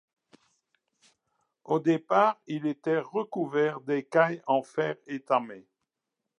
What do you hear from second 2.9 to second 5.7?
recouvert d'écailles en fer étamé.